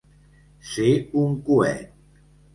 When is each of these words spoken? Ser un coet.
Ser 0.69 0.89
un 1.25 1.37
coet. 1.51 1.87